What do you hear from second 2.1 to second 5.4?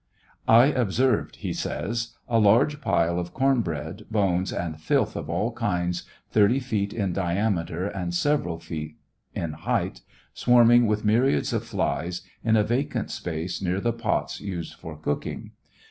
a large pile of corn bread, bones, and filth of